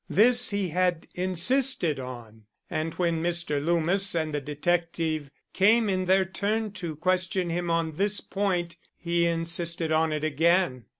[0.09, 3.63] This he had insisted on, and when Mr.
[3.63, 9.27] Loomis and the detective came in their turn to question him on this point he
[9.27, 10.85] insisted on it again.